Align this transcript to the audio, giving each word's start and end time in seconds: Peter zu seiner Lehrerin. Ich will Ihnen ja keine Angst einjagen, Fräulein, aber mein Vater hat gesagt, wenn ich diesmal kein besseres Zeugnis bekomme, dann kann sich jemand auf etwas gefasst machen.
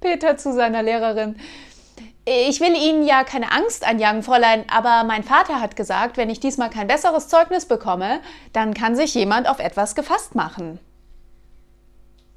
Peter 0.00 0.36
zu 0.36 0.52
seiner 0.52 0.82
Lehrerin. 0.82 1.36
Ich 2.24 2.60
will 2.60 2.74
Ihnen 2.74 3.06
ja 3.06 3.24
keine 3.24 3.52
Angst 3.52 3.86
einjagen, 3.86 4.22
Fräulein, 4.22 4.64
aber 4.70 5.04
mein 5.04 5.24
Vater 5.24 5.60
hat 5.60 5.76
gesagt, 5.76 6.18
wenn 6.18 6.28
ich 6.28 6.40
diesmal 6.40 6.68
kein 6.68 6.86
besseres 6.86 7.28
Zeugnis 7.28 7.64
bekomme, 7.64 8.20
dann 8.52 8.74
kann 8.74 8.96
sich 8.96 9.14
jemand 9.14 9.48
auf 9.48 9.60
etwas 9.60 9.94
gefasst 9.94 10.34
machen. 10.34 10.78